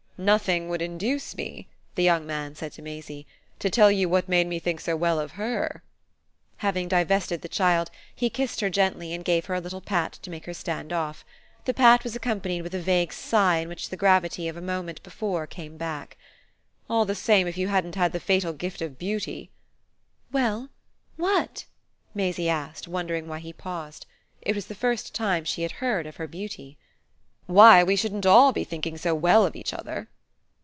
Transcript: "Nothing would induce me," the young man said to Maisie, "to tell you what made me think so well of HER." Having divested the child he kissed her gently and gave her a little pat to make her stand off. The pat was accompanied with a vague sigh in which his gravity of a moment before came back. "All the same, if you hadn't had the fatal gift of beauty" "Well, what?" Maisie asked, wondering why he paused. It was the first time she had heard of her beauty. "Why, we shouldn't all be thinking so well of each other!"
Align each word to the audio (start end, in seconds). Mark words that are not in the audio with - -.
"Nothing 0.23 0.69
would 0.69 0.83
induce 0.83 1.35
me," 1.35 1.67
the 1.95 2.03
young 2.03 2.27
man 2.27 2.53
said 2.53 2.71
to 2.73 2.83
Maisie, 2.83 3.25
"to 3.57 3.71
tell 3.71 3.89
you 3.91 4.07
what 4.07 4.29
made 4.29 4.45
me 4.45 4.59
think 4.59 4.79
so 4.79 4.95
well 4.95 5.19
of 5.19 5.31
HER." 5.31 5.81
Having 6.57 6.89
divested 6.89 7.41
the 7.41 7.49
child 7.49 7.89
he 8.15 8.29
kissed 8.29 8.59
her 8.61 8.69
gently 8.69 9.13
and 9.15 9.25
gave 9.25 9.45
her 9.47 9.55
a 9.55 9.59
little 9.59 9.81
pat 9.81 10.13
to 10.21 10.29
make 10.29 10.45
her 10.45 10.53
stand 10.53 10.93
off. 10.93 11.25
The 11.65 11.73
pat 11.73 12.03
was 12.03 12.15
accompanied 12.15 12.61
with 12.61 12.75
a 12.75 12.79
vague 12.79 13.11
sigh 13.11 13.57
in 13.61 13.67
which 13.67 13.87
his 13.87 13.97
gravity 13.97 14.47
of 14.47 14.55
a 14.55 14.61
moment 14.61 15.01
before 15.01 15.47
came 15.47 15.75
back. 15.75 16.17
"All 16.87 17.03
the 17.03 17.15
same, 17.15 17.47
if 17.47 17.57
you 17.57 17.69
hadn't 17.69 17.95
had 17.95 18.11
the 18.11 18.19
fatal 18.19 18.53
gift 18.53 18.83
of 18.83 18.99
beauty" 18.99 19.49
"Well, 20.31 20.69
what?" 21.17 21.65
Maisie 22.13 22.47
asked, 22.47 22.87
wondering 22.87 23.27
why 23.27 23.39
he 23.39 23.53
paused. 23.53 24.05
It 24.43 24.53
was 24.53 24.67
the 24.67 24.75
first 24.75 25.15
time 25.15 25.45
she 25.45 25.63
had 25.63 25.71
heard 25.81 26.05
of 26.05 26.17
her 26.17 26.27
beauty. 26.27 26.77
"Why, 27.47 27.83
we 27.83 27.97
shouldn't 27.97 28.25
all 28.27 28.53
be 28.53 28.63
thinking 28.63 28.97
so 28.97 29.13
well 29.15 29.45
of 29.45 29.55
each 29.57 29.73
other!" 29.73 30.07